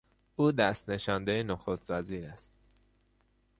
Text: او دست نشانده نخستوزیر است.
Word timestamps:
او 0.35 0.51
دست 0.51 0.89
نشانده 0.89 1.43
نخستوزیر 1.43 2.25
است. 2.25 2.53